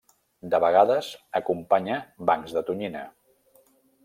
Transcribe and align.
De 0.53 0.59
vegades 0.63 1.09
acompanya 1.41 1.99
bancs 2.31 2.57
de 2.57 2.65
tonyina. 2.71 3.05